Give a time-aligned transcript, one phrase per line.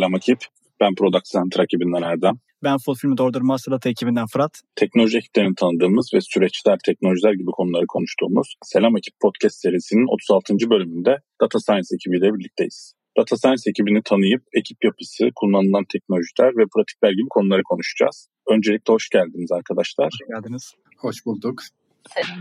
[0.00, 0.38] Selam ekip.
[0.80, 2.34] Ben Product Center ekibinden Erdem.
[2.64, 4.52] Ben Fulfillment Order Master Data ekibinden Fırat.
[4.76, 10.70] Teknoloji ekiplerini tanıdığımız ve süreçler, teknolojiler gibi konuları konuştuğumuz Selam Ekip Podcast serisinin 36.
[10.70, 12.94] bölümünde Data Science ekibiyle birlikteyiz.
[13.18, 18.28] Data Science ekibini tanıyıp ekip yapısı, kullanılan teknolojiler ve pratikler gibi konuları konuşacağız.
[18.54, 20.10] Öncelikle hoş geldiniz arkadaşlar.
[20.12, 20.74] Hoş geldiniz.
[20.98, 21.62] Hoş bulduk.
[22.14, 22.38] Selam.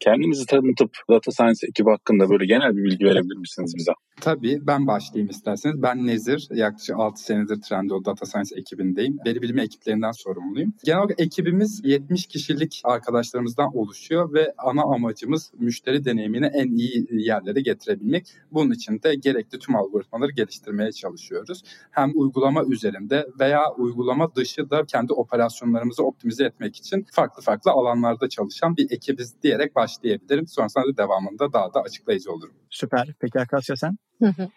[0.00, 3.92] Kendinizi tanıtıp Data Science ekibi hakkında böyle genel bir bilgi verebilir misiniz bize?
[4.20, 5.82] Tabii ben başlayayım isterseniz.
[5.82, 6.48] Ben Nezir.
[6.50, 9.18] Yaklaşık 6 senedir Trendyol Data Science ekibindeyim.
[9.26, 10.74] Veri bilimi ekiplerinden sorumluyum.
[10.84, 17.60] Genel olarak ekibimiz 70 kişilik arkadaşlarımızdan oluşuyor ve ana amacımız müşteri deneyimini en iyi yerlere
[17.60, 18.26] getirebilmek.
[18.52, 21.62] Bunun için de gerekli tüm algoritmaları geliştirmeye çalışıyoruz.
[21.90, 28.28] Hem uygulama üzerinde veya uygulama dışı da kendi operasyonlarımızı optimize etmek için farklı farklı alanlarda
[28.28, 30.46] çalışan bir ekibiz diyerek başlayabilirim.
[30.46, 32.54] Sonrasında da devamında daha da açıklayıcı olurum.
[32.70, 33.08] Süper.
[33.20, 33.96] Peki Akasya sen?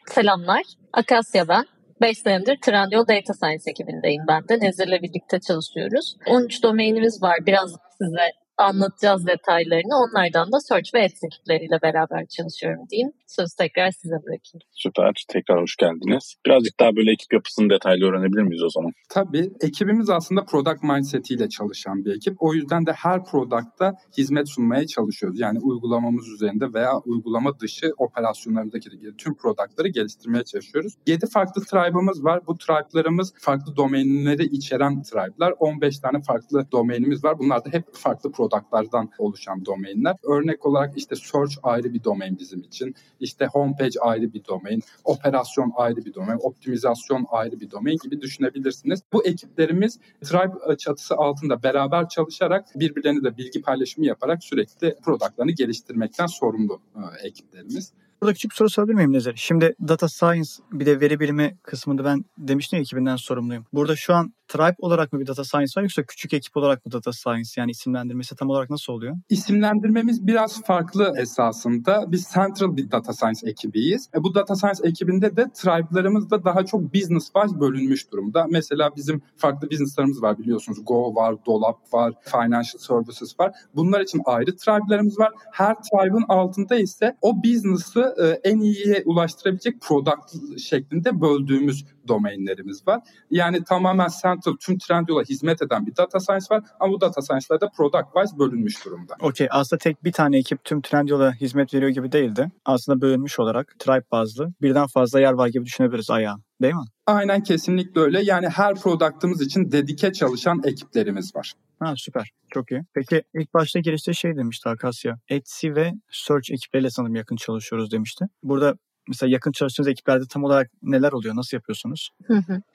[0.08, 0.64] Selamlar.
[0.94, 1.66] Akasya ben.
[2.02, 4.66] 5 senedir Trendyol Data Science ekibindeyim ben de.
[4.66, 6.18] Nezir'le birlikte çalışıyoruz.
[6.28, 7.38] 13 domainimiz var.
[7.46, 9.96] Biraz size anlatacağız detaylarını.
[10.04, 13.12] Onlardan da Search ve Ads ekipleriyle beraber çalışıyorum diyeyim.
[13.28, 14.62] Sözü tekrar size bırakayım.
[14.72, 15.26] Süper.
[15.28, 16.36] Tekrar hoş geldiniz.
[16.46, 18.92] Birazcık daha böyle ekip yapısını detaylı öğrenebilir miyiz o zaman?
[19.10, 19.52] Tabii.
[19.62, 22.36] Ekibimiz aslında product mindset çalışan bir ekip.
[22.40, 25.40] O yüzden de her product'ta hizmet sunmaya çalışıyoruz.
[25.40, 30.94] Yani uygulamamız üzerinde veya uygulama dışı operasyonlarındaki tüm product'ları geliştirmeye çalışıyoruz.
[31.08, 32.42] 7 farklı tribe'ımız var.
[32.48, 35.54] Bu tribe'larımız farklı domainleri içeren tribe'lar.
[35.60, 37.40] 15 tane farklı domainimiz var.
[37.40, 40.16] Bunlar da hep farklı product'lardan oluşan domainler.
[40.24, 42.96] Örnek olarak işte search ayrı bir domain bizim için.
[43.20, 49.02] İşte homepage ayrı bir domain, operasyon ayrı bir domain, optimizasyon ayrı bir domain gibi düşünebilirsiniz.
[49.14, 56.28] Bu ekiplerimiz Tribe çatısı altında beraber çalışarak birbirlerine de bilgi paylaşımı yaparak sürekli productlarını geliştirmekten
[56.28, 57.94] sorumlu e, ekiplerimiz.
[58.24, 59.34] Burada küçük bir soru sorabilir miyim Nezer?
[59.36, 63.66] Şimdi data science bir de veri bilimi kısmında ben demiştim ya ekibinden sorumluyum.
[63.74, 66.92] Burada şu an tribe olarak mı bir data science var yoksa küçük ekip olarak mı
[66.92, 69.16] data science yani isimlendirmesi tam olarak nasıl oluyor?
[69.30, 72.12] İsimlendirmemiz biraz farklı esasında.
[72.12, 74.10] Biz central bir data science ekibiyiz.
[74.16, 78.46] E, bu data science ekibinde de tribe'larımız da daha çok business wise bölünmüş durumda.
[78.50, 80.86] Mesela bizim farklı business'larımız var biliyorsunuz.
[80.86, 83.52] Go var, Dolap var, Financial Services var.
[83.76, 85.32] Bunlar için ayrı tribe'larımız var.
[85.52, 93.02] Her tribe'ın altında ise o business'ı e, en iyiye ulaştırabilecek product şeklinde böldüğümüz domainlerimiz var.
[93.32, 97.62] Yani tamamen central tüm Trendyol'a hizmet eden bir data science var ama bu data science'lar
[97.62, 99.16] da product wise bölünmüş durumda.
[99.22, 102.52] Okey aslında tek bir tane ekip tüm Trendyol'a hizmet veriyor gibi değildi.
[102.66, 106.38] Aslında bölünmüş olarak tribe bazlı birden fazla yer var gibi düşünebiliriz ayağa.
[106.62, 106.86] Değil mi?
[107.06, 108.22] Aynen kesinlikle öyle.
[108.24, 111.54] Yani her product'ımız için dedike çalışan ekiplerimiz var.
[111.84, 112.32] Ha süper.
[112.54, 112.82] Çok iyi.
[112.94, 115.20] Peki ilk başta girişte şey demişti Akasya.
[115.30, 118.26] Etsy ve Search ekipleriyle sanırım yakın çalışıyoruz demişti.
[118.44, 118.74] Burada
[119.08, 121.36] mesela yakın çalıştığınız ekiplerde tam olarak neler oluyor?
[121.36, 122.10] Nasıl yapıyorsunuz?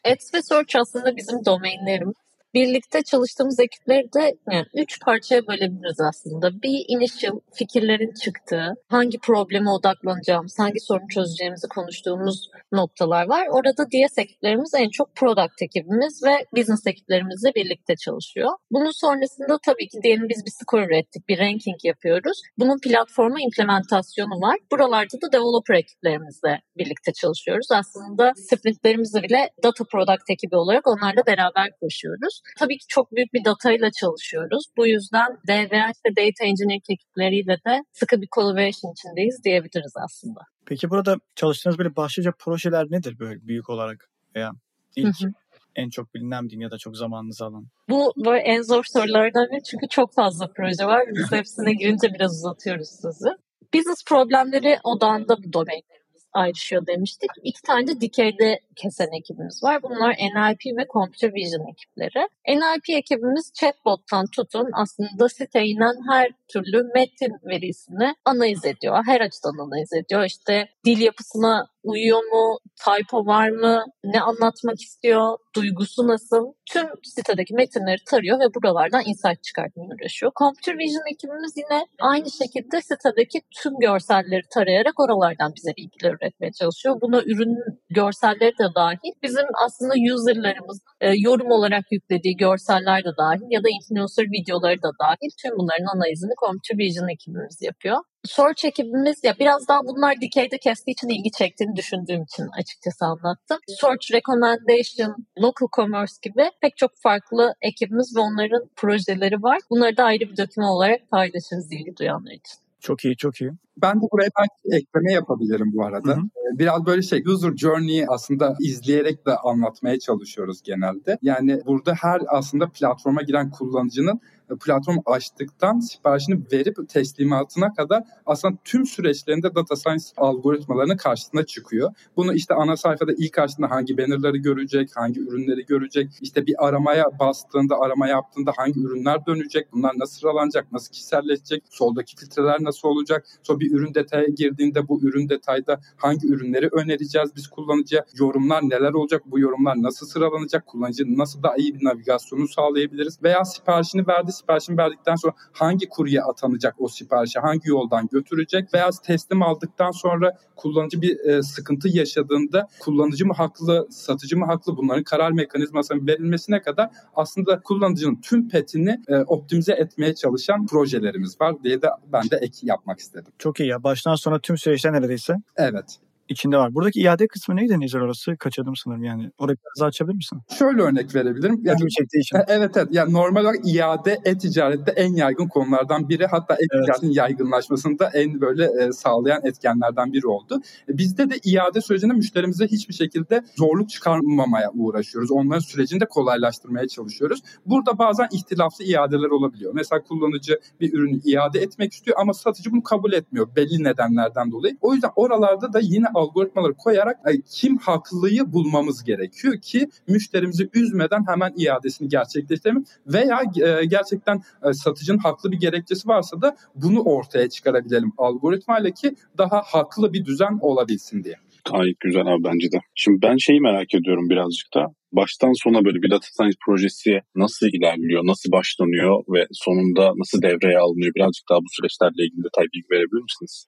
[0.05, 2.15] Ads ve Search aslında bizim domainlerimiz.
[2.55, 6.63] Birlikte çalıştığımız ekipleri de yani üç parçaya bölebiliriz aslında.
[6.63, 13.47] Bir initial fikirlerin çıktığı, hangi probleme odaklanacağımız, hangi sorunu çözeceğimizi konuştuğumuz noktalar var.
[13.51, 18.51] Orada DS ekiplerimiz en çok product ekibimiz ve business ekiplerimizle birlikte çalışıyor.
[18.71, 22.43] Bunun sonrasında tabii ki diyelim biz bir score ürettik, bir ranking yapıyoruz.
[22.59, 24.57] Bunun platforma implementasyonu var.
[24.73, 27.67] Buralarda da developer ekiplerimizle birlikte çalışıyoruz.
[27.73, 32.38] Aslında sprintlerimizi bile data product ekibi olarak onlarla beraber koşuyoruz.
[32.59, 34.65] Tabii ki çok büyük bir datayla çalışıyoruz.
[34.77, 40.41] Bu yüzden DVH ve Data Engineering ekipleriyle de sıkı bir collaboration içindeyiz diyebiliriz aslında.
[40.67, 44.11] Peki burada çalıştığınız böyle başlıca projeler nedir böyle büyük olarak?
[44.35, 44.51] Veya
[44.97, 45.33] ilk Hı hı.
[45.77, 47.67] en çok bilinen diyeyim ya da çok zamanınızı alan.
[47.89, 51.05] Bu böyle en zor sorulardan biri çünkü çok fazla proje var.
[51.15, 53.29] Biz hepsine girince biraz uzatıyoruz sözü.
[53.75, 55.98] Business problemleri odağında bu domainlerimiz
[56.33, 57.31] ayrışıyor demiştik.
[57.43, 59.83] İki tane de dikeyde kesen ekibimiz var.
[59.83, 62.29] Bunlar NLP ve Computer Vision ekipleri.
[62.49, 69.03] NLP ekibimiz chatbot'tan tutun aslında siteye inen her türlü metin verisini analiz ediyor.
[69.07, 70.25] Her açıdan analiz ediyor.
[70.25, 76.53] İşte dil yapısına uyuyor mu, typo var mı, ne anlatmak istiyor, duygusu nasıl?
[76.73, 80.33] Tüm sitedeki metinleri tarıyor ve buralardan insight çıkartmaya uğraşıyor.
[80.39, 87.01] Computer Vision ekibimiz yine aynı şekilde sitedeki tüm görselleri tarayarak oralardan bize bilgiler üretmeye çalışıyor.
[87.01, 87.57] Buna ürün
[87.91, 89.13] görselleri de dahil.
[89.23, 94.91] Bizim aslında userlarımız e, yorum olarak yüklediği görseller de dahil ya da influencer videoları da
[95.05, 97.97] dahil tüm bunların analizini Computer Vision ekibimiz yapıyor.
[98.27, 103.59] Search ekibimiz ya biraz daha bunlar dikeyde kestiği için ilgi çektiğini düşündüğüm için açıkçası anlattım.
[103.81, 109.59] Search Recommendation, Local Commerce gibi pek çok farklı ekibimiz ve onların projeleri var.
[109.71, 112.59] Bunları da ayrı bir doküman olarak paylaşırız ilgi duyanlar için.
[112.81, 113.51] Çok iyi, çok iyi.
[113.83, 116.09] Ben de buraya belki ekleme yapabilirim bu arada.
[116.09, 116.21] Hı hı.
[116.21, 121.19] Ee, biraz böyle şey user journey'i aslında izleyerek de anlatmaya çalışıyoruz genelde.
[121.23, 124.21] Yani burada her aslında platforma giren kullanıcının
[124.57, 131.93] platform açtıktan siparişini verip teslimatına kadar aslında tüm süreçlerinde data science algoritmalarının karşısına çıkıyor.
[132.17, 137.19] Bunu işte ana sayfada ilk açtığında hangi bannerları görecek, hangi ürünleri görecek, işte bir aramaya
[137.21, 143.27] bastığında, arama yaptığında hangi ürünler dönecek, bunlar nasıl sıralanacak, nasıl kişiselleşecek, soldaki filtreler nasıl olacak,
[143.43, 148.93] sonra bir ürün detaya girdiğinde bu ürün detayda hangi ürünleri önereceğiz biz kullanıcıya, yorumlar neler
[148.93, 154.33] olacak, bu yorumlar nasıl sıralanacak, kullanıcı nasıl daha iyi bir navigasyonu sağlayabiliriz veya siparişini verdi
[154.39, 160.33] siparişini verdikten sonra hangi kurye atanacak o siparişi, hangi yoldan götürecek veya teslim aldıktan sonra
[160.57, 166.63] kullanıcı bir e, sıkıntı yaşadığında kullanıcı mı haklı, satıcı mı haklı bunların karar mekanizmasının verilmesine
[166.63, 172.37] kadar aslında kullanıcının tüm petini e, optimize etmeye çalışan projelerimiz var diye de ben de
[172.37, 173.33] ek yapmak istedim.
[173.39, 173.83] Çok iyi ya.
[173.83, 175.35] Baştan sona tüm süreçler neredeyse.
[175.57, 176.75] Evet içinde var.
[176.75, 178.37] Buradaki iade kısmı neydi Nezer orası?
[178.37, 179.31] Kaçırdım sanırım yani.
[179.39, 180.39] Orayı biraz açabilir misin?
[180.59, 181.61] Şöyle örnek verebilirim.
[181.63, 182.39] Yani, çektiği için.
[182.49, 182.89] Evet evet.
[182.91, 186.27] Yani normal olarak iade e-ticarette en yaygın konulardan biri.
[186.27, 187.17] Hatta e-ticaretin evet.
[187.17, 190.61] yaygınlaşmasında en böyle e, sağlayan etkenlerden biri oldu.
[190.89, 195.31] E, bizde de iade sürecinde müşterimize hiçbir şekilde zorluk çıkarmamaya uğraşıyoruz.
[195.31, 197.43] Onların sürecini de kolaylaştırmaya çalışıyoruz.
[197.67, 199.73] Burada bazen ihtilaflı iadeler olabiliyor.
[199.75, 204.77] Mesela kullanıcı bir ürünü iade etmek istiyor ama satıcı bunu kabul etmiyor belli nedenlerden dolayı.
[204.81, 207.17] O yüzden oralarda da yine algoritmaları koyarak
[207.51, 215.19] kim haklıyı bulmamız gerekiyor ki müşterimizi üzmeden hemen iadesini gerçekleştirelim veya e, gerçekten e, satıcının
[215.19, 221.25] haklı bir gerekçesi varsa da bunu ortaya çıkarabilelim algoritmayla ki daha haklı bir düzen olabilsin
[221.25, 221.35] diye.
[221.73, 222.79] Gayet güzel abi bence de.
[222.95, 224.87] Şimdi ben şeyi merak ediyorum birazcık da.
[225.13, 230.79] Baştan sona böyle bir data science projesi nasıl ilerliyor, nasıl başlanıyor ve sonunda nasıl devreye
[230.79, 231.13] alınıyor?
[231.17, 233.67] Birazcık daha bu süreçlerle ilgili detay bilgi verebilir misiniz?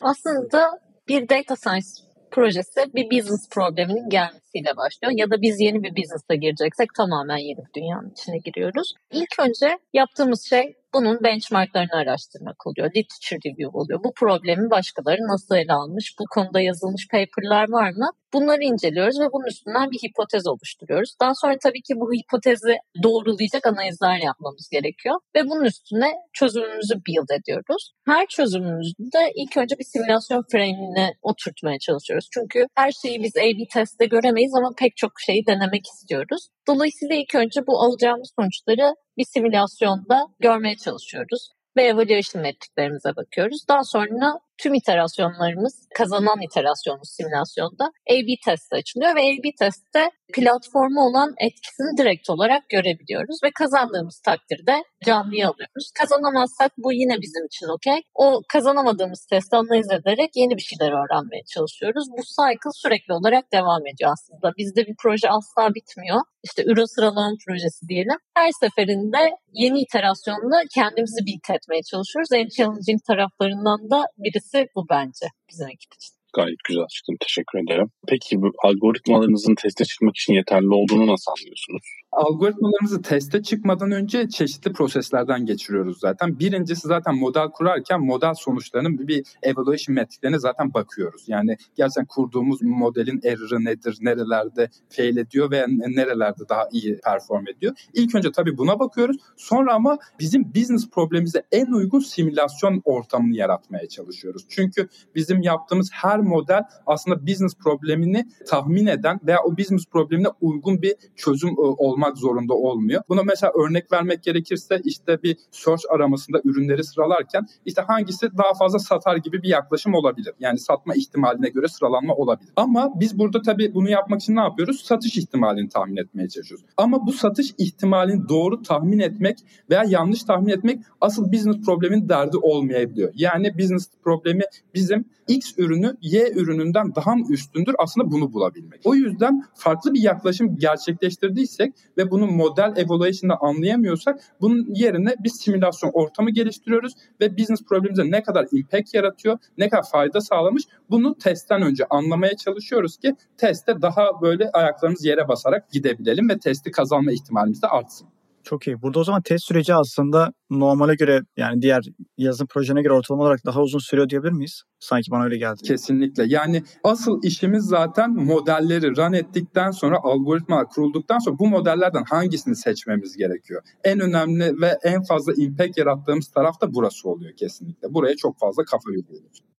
[0.00, 0.60] Aslında
[1.08, 1.86] bir data science
[2.30, 5.12] projesi bir business probleminin gelmesiyle başlıyor.
[5.16, 8.94] Ya da biz yeni bir business'a gireceksek tamamen yeni bir dünyanın içine giriyoruz.
[9.12, 12.86] İlk önce yaptığımız şey bunun benchmarklarını araştırmak oluyor.
[12.96, 14.00] Literature review oluyor.
[14.04, 16.06] Bu problemi başkaları nasıl ele almış?
[16.20, 18.08] Bu konuda yazılmış paperlar var mı?
[18.34, 21.10] Bunları inceliyoruz ve bunun üstünden bir hipotez oluşturuyoruz.
[21.20, 25.16] Daha sonra tabii ki bu hipotezi doğrulayacak analizler yapmamız gerekiyor.
[25.36, 27.92] Ve bunun üstüne çözümümüzü build ediyoruz.
[28.06, 32.28] Her çözümümüzde ilk önce bir simülasyon frame'ine oturtmaya çalışıyoruz.
[32.34, 36.48] Çünkü her şeyi biz A-B testte göremeyiz ama pek çok şeyi denemek istiyoruz.
[36.68, 43.64] Dolayısıyla ilk önce bu alacağımız sonuçları bir simülasyonda görmeye çalışıyoruz ve evaluation metriklerimize bakıyoruz.
[43.68, 51.34] Daha sonra tüm iterasyonlarımız kazanan iterasyonumuz simülasyonda A-B testte açılıyor ve A-B testte platformu olan
[51.46, 55.90] etkisini direkt olarak görebiliyoruz ve kazandığımız takdirde canlıya alıyoruz.
[56.00, 58.00] Kazanamazsak bu yine bizim için okey.
[58.14, 62.04] O kazanamadığımız testi analiz ederek yeni bir şeyler öğrenmeye çalışıyoruz.
[62.10, 64.52] Bu cycle sürekli olarak devam ediyor aslında.
[64.58, 66.20] Bizde bir proje asla bitmiyor.
[66.46, 68.18] İşte ürün sıralama projesi diyelim.
[68.36, 69.22] Her seferinde
[69.52, 72.32] yeni iterasyonla kendimizi beat etmeye çalışıyoruz.
[72.32, 74.00] En challenging taraflarından da
[74.44, 76.14] birisi bu bence bizim ekip için.
[76.34, 77.18] Gayet güzel açıkladın.
[77.20, 77.90] Teşekkür ederim.
[78.08, 81.86] Peki bu algoritmalarınızın teste çıkmak için yeterli olduğunu nasıl anlıyorsunuz?
[82.16, 86.38] Algoritmalarımızı teste çıkmadan önce çeşitli proseslerden geçiriyoruz zaten.
[86.38, 91.24] Birincisi zaten model kurarken model sonuçlarının bir evaluation metriklerine zaten bakıyoruz.
[91.26, 97.74] Yani gerçekten kurduğumuz modelin error'ı nedir, nerelerde fail ediyor ve nerelerde daha iyi perform ediyor.
[97.94, 99.16] İlk önce tabii buna bakıyoruz.
[99.36, 104.46] Sonra ama bizim business problemimize en uygun simülasyon ortamını yaratmaya çalışıyoruz.
[104.48, 110.82] Çünkü bizim yaptığımız her model aslında business problemini tahmin eden veya o business problemine uygun
[110.82, 111.62] bir çözüm e,
[112.04, 113.02] olmak zorunda olmuyor.
[113.08, 118.78] Buna mesela örnek vermek gerekirse işte bir search aramasında ürünleri sıralarken işte hangisi daha fazla
[118.78, 120.34] satar gibi bir yaklaşım olabilir.
[120.40, 122.52] Yani satma ihtimaline göre sıralanma olabilir.
[122.56, 124.80] Ama biz burada tabii bunu yapmak için ne yapıyoruz?
[124.84, 126.66] Satış ihtimalini tahmin etmeye çalışıyoruz.
[126.76, 129.38] Ama bu satış ihtimalini doğru tahmin etmek
[129.70, 133.12] veya yanlış tahmin etmek asıl business problemin derdi olmayabiliyor.
[133.14, 134.42] Yani business problemi
[134.74, 138.80] bizim X ürünü Y ürününden daha mı üstündür aslında bunu bulabilmek.
[138.84, 145.90] O yüzden farklı bir yaklaşım gerçekleştirdiysek ve bunu model evaluation'da anlayamıyorsak bunun yerine bir simülasyon
[145.94, 151.62] ortamı geliştiriyoruz ve business problemimize ne kadar impact yaratıyor, ne kadar fayda sağlamış bunu testten
[151.62, 157.62] önce anlamaya çalışıyoruz ki testte daha böyle ayaklarımız yere basarak gidebilelim ve testi kazanma ihtimalimiz
[157.62, 158.08] de artsın.
[158.44, 158.82] Çok iyi.
[158.82, 161.82] Burada o zaman test süreci aslında normale göre yani diğer
[162.18, 164.62] yazılım projene göre ortalama olarak daha uzun sürüyor diyebilir miyiz?
[164.80, 165.62] Sanki bana öyle geldi.
[165.62, 166.24] Kesinlikle.
[166.26, 173.16] Yani asıl işimiz zaten modelleri run ettikten sonra algoritma kurulduktan sonra bu modellerden hangisini seçmemiz
[173.16, 173.62] gerekiyor?
[173.84, 177.94] En önemli ve en fazla impact yarattığımız taraf da burası oluyor kesinlikle.
[177.94, 179.53] Buraya çok fazla kafa yoruyoruz.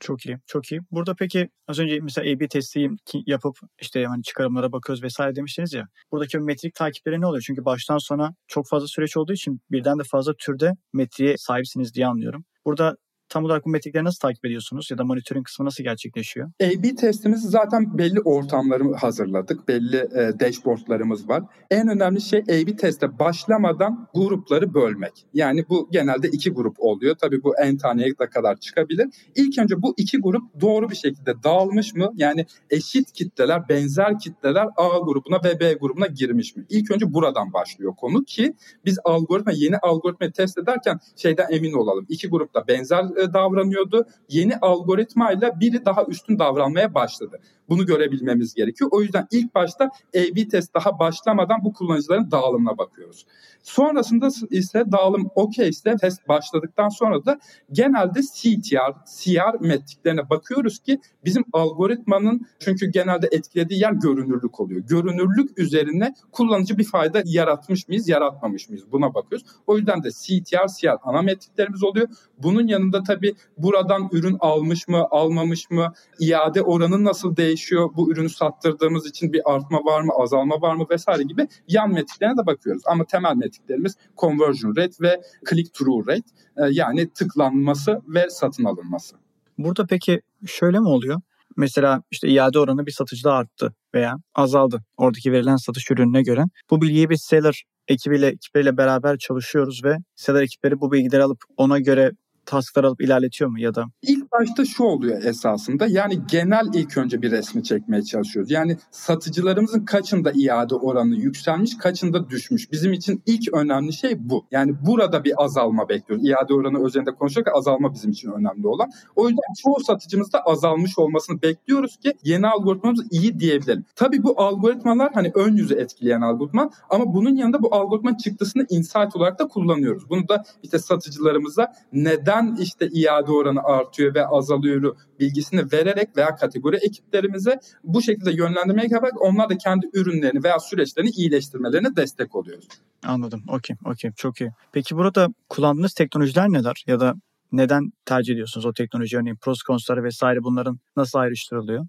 [0.00, 0.80] Çok iyi, çok iyi.
[0.90, 2.90] Burada peki az önce mesela A-B testi
[3.26, 5.88] yapıp işte hani çıkarımlara bakıyoruz vesaire demiştiniz ya.
[6.12, 7.44] Buradaki metrik takipleri ne oluyor?
[7.46, 12.06] Çünkü baştan sona çok fazla süreç olduğu için birden de fazla türde metriğe sahipsiniz diye
[12.06, 12.44] anlıyorum.
[12.64, 12.96] Burada
[13.28, 16.50] tam olarak bu metrikleri nasıl takip ediyorsunuz ya da monitoring kısmı nasıl gerçekleşiyor?
[16.62, 19.68] A-B testimiz zaten belli ortamları hazırladık.
[19.68, 21.42] Belli e, dashboardlarımız var.
[21.70, 25.26] En önemli şey A-B teste başlamadan grupları bölmek.
[25.34, 27.16] Yani bu genelde iki grup oluyor.
[27.20, 29.08] Tabii bu en taneye kadar çıkabilir.
[29.34, 32.10] İlk önce bu iki grup doğru bir şekilde dağılmış mı?
[32.14, 36.64] Yani eşit kitleler, benzer kitleler A grubuna ve B grubuna girmiş mi?
[36.68, 42.06] İlk önce buradan başlıyor konu ki biz algoritma, yeni algoritma test ederken şeyden emin olalım.
[42.08, 44.06] İki grupta benzer e, davranıyordu.
[44.28, 47.40] Yeni algoritmayla biri daha üstün davranmaya başladı.
[47.68, 48.90] Bunu görebilmemiz gerekiyor.
[48.92, 49.84] O yüzden ilk başta
[50.16, 53.26] A-B test daha başlamadan bu kullanıcıların dağılımına bakıyoruz.
[53.62, 57.38] Sonrasında ise dağılım okey ise test başladıktan sonra da
[57.72, 64.80] genelde CTR, CR metriklerine bakıyoruz ki bizim algoritmanın çünkü genelde etkilediği yer görünürlük oluyor.
[64.80, 69.46] Görünürlük üzerine kullanıcı bir fayda yaratmış mıyız, yaratmamış mıyız buna bakıyoruz.
[69.66, 72.08] O yüzden de CTR, CR ana metriklerimiz oluyor.
[72.38, 77.61] Bunun yanında tabii buradan ürün almış mı, almamış mı, iade oranı nasıl değişiyor,
[77.96, 82.36] bu ürünü sattırdığımız için bir artma var mı, azalma var mı vesaire gibi yan metriklerine
[82.36, 82.82] de bakıyoruz.
[82.86, 89.16] Ama temel metriklerimiz conversion rate ve click through rate e, yani tıklanması ve satın alınması.
[89.58, 91.20] Burada peki şöyle mi oluyor?
[91.56, 96.44] Mesela işte iade oranı bir satıcıda arttı veya azaldı oradaki verilen satış ürününe göre.
[96.70, 101.78] Bu bilgiyi bir seller ekibiyle ekipleriyle beraber çalışıyoruz ve seller ekipleri bu bilgileri alıp ona
[101.78, 102.10] göre
[102.46, 103.84] tasklar alıp ilerletiyor mu ya da?
[104.02, 105.86] İlk başta şu oluyor esasında.
[105.86, 108.50] Yani genel ilk önce bir resmi çekmeye çalışıyoruz.
[108.50, 112.72] Yani satıcılarımızın kaçında iade oranı yükselmiş, kaçında düşmüş.
[112.72, 114.46] Bizim için ilk önemli şey bu.
[114.50, 116.28] Yani burada bir azalma bekliyoruz.
[116.28, 118.90] İade oranı üzerinde konuşurken azalma bizim için önemli olan.
[119.16, 123.84] O yüzden çoğu satıcımızda azalmış olmasını bekliyoruz ki yeni algoritmamız iyi diyebilelim.
[123.96, 129.16] Tabii bu algoritmalar hani ön yüzü etkileyen algoritma ama bunun yanında bu algoritma çıktısını insight
[129.16, 130.10] olarak da kullanıyoruz.
[130.10, 136.76] Bunu da işte satıcılarımıza neden işte iade oranı artıyor ve azalıyor bilgisini vererek veya kategori
[136.76, 142.68] ekiplerimize bu şekilde yönlendirmeye yaparak onlar da kendi ürünlerini veya süreçlerini iyileştirmelerine destek oluyoruz.
[143.06, 143.42] Anladım.
[143.48, 143.76] Okey.
[143.84, 144.10] Okey.
[144.16, 144.50] Çok iyi.
[144.72, 146.84] Peki burada kullandığınız teknolojiler neler?
[146.86, 147.14] Ya da
[147.52, 149.18] neden tercih ediyorsunuz o teknoloji?
[149.18, 151.86] Örneğin pros konusları vesaire bunların nasıl ayrıştırılıyor?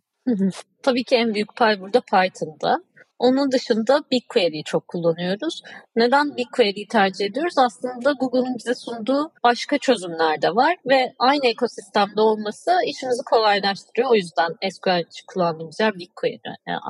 [0.83, 2.83] Tabii ki en büyük pay burada Python'da.
[3.19, 5.61] Onun dışında BigQuery'yi çok kullanıyoruz.
[5.95, 7.53] Neden BigQuery'yi tercih ediyoruz?
[7.57, 14.09] Aslında Google'ın bize sunduğu başka çözümler de var ve aynı ekosistemde olması işimizi kolaylaştırıyor.
[14.11, 16.37] O yüzden SQL kullandığımız yer BigQuery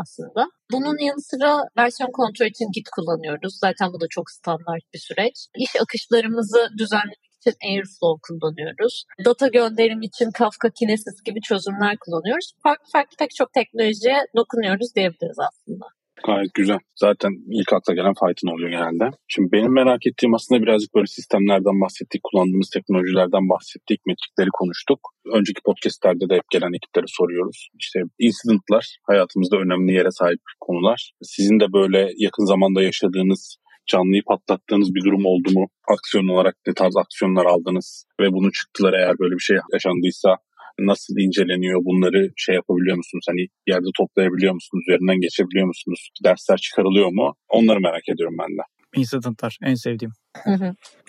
[0.02, 0.48] aslında.
[0.72, 3.58] Bunun yanı sıra versiyon kontrol için Git kullanıyoruz.
[3.60, 5.36] Zaten bu da çok standart bir süreç.
[5.56, 9.06] İş akışlarımızı düzenlemek için Airflow kullanıyoruz.
[9.26, 12.54] Data gönderim için Kafka Kinesis gibi çözümler kullanıyoruz.
[12.64, 15.86] Farklı farklı pek çok teknolojiye dokunuyoruz diyebiliriz aslında.
[16.28, 16.80] Gayet güzel.
[16.96, 19.06] Zaten ilk akla gelen Python oluyor genelde.
[19.28, 25.00] Şimdi benim merak ettiğim aslında birazcık böyle sistemlerden bahsettik, kullandığımız teknolojilerden bahsettik, metrikleri konuştuk.
[25.38, 27.70] Önceki podcastlerde de hep gelen ekiplere soruyoruz.
[27.80, 31.12] İşte incidentlar hayatımızda önemli yere sahip konular.
[31.22, 35.68] Sizin de böyle yakın zamanda yaşadığınız canlıyı patlattığınız bir durum oldu mu?
[35.88, 40.38] Aksiyon olarak ne tarz aksiyonlar aldınız ve bunu çıktılar eğer böyle bir şey yaşandıysa
[40.80, 43.26] nasıl inceleniyor bunları şey yapabiliyor musunuz?
[43.30, 44.84] Hani yerde toplayabiliyor musunuz?
[44.88, 46.10] Üzerinden geçebiliyor musunuz?
[46.24, 47.36] Dersler çıkarılıyor mu?
[47.50, 48.64] Onları merak ediyorum ben de.
[48.96, 50.12] Incidentlar en sevdiğim.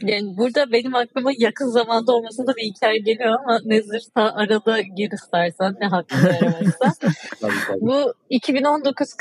[0.02, 5.10] Yani burada benim aklıma yakın zamanda olmasında bir hikaye geliyor ama Nezir ta arada gir
[5.12, 6.92] istersen ne hakkını veremezsen.
[7.80, 9.14] Bu 2019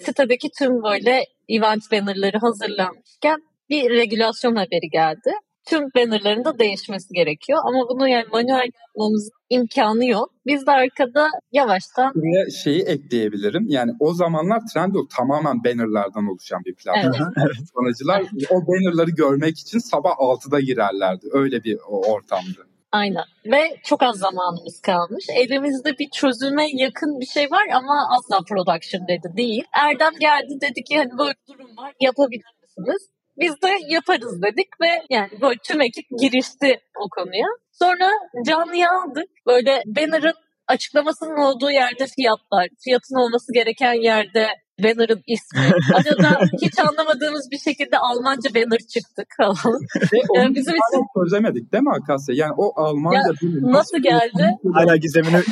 [0.00, 5.32] Kasım'ında sitedeki tüm böyle event bannerları hazırlanmışken bir regülasyon haberi geldi
[5.70, 7.58] tüm bannerların da değişmesi gerekiyor.
[7.64, 10.30] Ama bunu yani manuel yapmamız imkanı yok.
[10.46, 12.14] Biz de arkada yavaştan...
[12.14, 13.66] Buraya şeyi ekleyebilirim.
[13.68, 17.32] Yani o zamanlar Trendyol tamamen bannerlardan oluşan bir platform.
[17.36, 17.56] Evet.
[17.74, 21.26] Kullanıcılar o bannerları görmek için sabah 6'da girerlerdi.
[21.32, 22.69] Öyle bir ortamdı.
[22.92, 23.24] Aynen.
[23.46, 25.24] Ve çok az zamanımız kalmış.
[25.34, 29.64] Elimizde bir çözüme yakın bir şey var ama asla production dedi değil.
[29.72, 33.10] Erdem geldi dedi ki hani böyle bir durum var yapabilir misiniz?
[33.36, 37.46] Biz de yaparız dedik ve yani böyle tüm ekip girişti o konuya.
[37.72, 38.10] Sonra
[38.46, 39.28] canlıya aldık.
[39.46, 40.34] Böyle banner'ın
[40.68, 44.48] açıklamasının olduğu yerde fiyatlar, fiyatın olması gereken yerde
[44.82, 45.60] banner'ın ismi.
[45.94, 49.80] Arada hiç anlamadığımız bir şekilde Almanca banner çıktık falan.
[50.36, 52.34] yani bizim için çözemedik değil mi Akasya?
[52.34, 54.56] Yani o Almanca ya, nasıl, nasıl geldi?
[54.74, 55.36] Hala gizemini.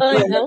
[0.00, 0.46] Aynen.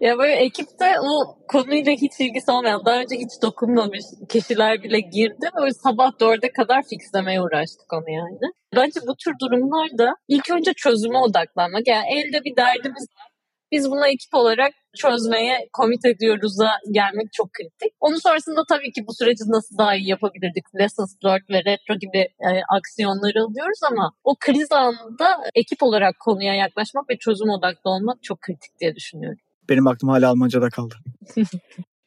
[0.00, 5.46] ya böyle ekipte o konuyla hiç ilgisi olmayan, daha önce hiç dokunmamış kişiler bile girdi.
[5.60, 8.52] Böyle sabah dörde kadar fixlemeye uğraştık onu yani.
[8.76, 11.86] Bence bu tür durumlarda ilk önce çözüme odaklanmak.
[11.86, 13.31] Yani elde bir derdimiz var
[13.72, 17.92] biz bunu ekip olarak çözmeye komit ediyoruz'a gelmek çok kritik.
[18.00, 20.64] Onun sonrasında tabii ki bu süreci nasıl daha iyi yapabilirdik?
[20.80, 26.54] Lessons learned ve retro gibi e, aksiyonları alıyoruz ama o kriz anında ekip olarak konuya
[26.54, 29.38] yaklaşmak ve çözüm odaklı olmak çok kritik diye düşünüyorum.
[29.68, 30.94] Benim aklım hala Almanca'da kaldı.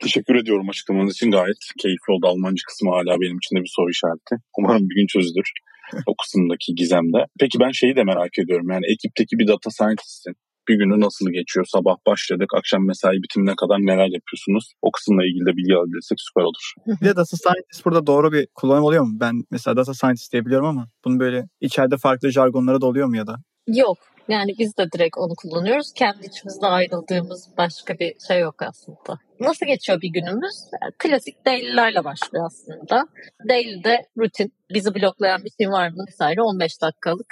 [0.03, 1.31] Teşekkür ediyorum açıklamanız için.
[1.31, 2.27] Gayet keyifli oldu.
[2.27, 4.35] Almanca kısmı hala benim için de bir soru işareti.
[4.57, 5.49] Umarım bir gün çözülür
[6.07, 7.17] o kısımdaki gizemde.
[7.39, 8.67] Peki ben şeyi de merak ediyorum.
[8.71, 10.35] Yani ekipteki bir data scientist'in
[10.67, 11.65] bir günü nasıl geçiyor?
[11.69, 14.73] Sabah başladık, akşam mesai bitimine kadar neler yapıyorsunuz?
[14.81, 16.73] O kısımla ilgili de bilgi alabilirsek süper olur.
[17.01, 19.17] Bir de data scientist burada doğru bir kullanım oluyor mu?
[19.19, 23.27] Ben mesela data scientist diyebiliyorum ama bunun böyle içeride farklı jargonları da oluyor mu ya
[23.27, 23.35] da?
[23.67, 23.97] Yok.
[24.27, 25.93] Yani biz de direkt onu kullanıyoruz.
[25.95, 29.19] Kendi içimizde ayrıldığımız başka bir şey yok aslında.
[29.39, 30.55] Nasıl geçiyor bir günümüz?
[30.99, 33.07] Klasik daily'lerle başlıyor aslında.
[33.49, 37.27] Daily'de rutin, bizi bloklayan bir şey var mı vesaire 15 dakikalık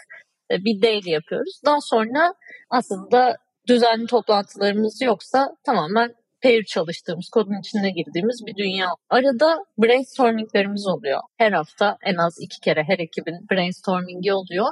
[0.59, 1.61] bir daily yapıyoruz.
[1.65, 2.33] Daha sonra
[2.69, 8.87] aslında düzenli toplantılarımız yoksa tamamen pair çalıştığımız, kodun içine girdiğimiz bir dünya.
[9.09, 11.19] Arada brainstorminglerimiz oluyor.
[11.37, 14.67] Her hafta en az iki kere her ekibin brainstormingi oluyor.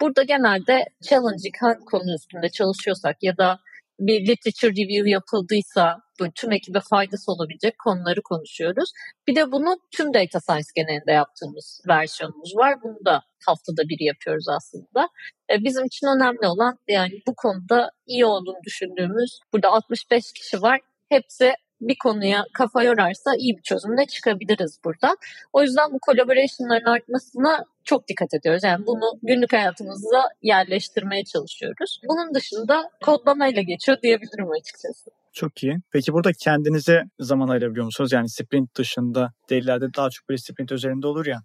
[0.00, 3.58] Burada genelde challenging hangi konu üstünde çalışıyorsak ya da
[4.00, 5.96] bir literature review yapıldıysa
[6.34, 8.92] tüm ekibe faydası olabilecek konuları konuşuyoruz.
[9.28, 12.82] Bir de bunu tüm data science genelinde yaptığımız versiyonumuz var.
[12.82, 15.08] Bunu da haftada bir yapıyoruz aslında.
[15.50, 20.80] E, bizim için önemli olan yani bu konuda iyi olduğunu düşündüğümüz burada 65 kişi var.
[21.08, 25.16] Hepsi bir konuya kafa yorarsa iyi bir çözümle çıkabiliriz burada.
[25.52, 28.64] O yüzden bu collaboration'ların artmasına çok dikkat ediyoruz.
[28.64, 32.00] Yani bunu günlük hayatımıza yerleştirmeye çalışıyoruz.
[32.08, 35.10] Bunun dışında kodlamayla geçiyor diyebilirim açıkçası.
[35.36, 35.76] Çok iyi.
[35.92, 38.12] Peki burada kendinize zaman ayırabiliyor musunuz?
[38.12, 41.40] Yani sprint dışında değillerde daha çok böyle sprint üzerinde olur ya.